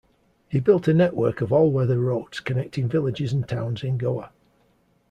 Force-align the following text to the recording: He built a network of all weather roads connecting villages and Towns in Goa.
He 0.49 0.59
built 0.59 0.87
a 0.87 0.95
network 0.95 1.41
of 1.41 1.53
all 1.53 1.71
weather 1.71 1.99
roads 1.99 2.39
connecting 2.39 2.87
villages 2.89 3.33
and 3.33 3.47
Towns 3.47 3.83
in 3.83 3.99
Goa. 3.99 4.31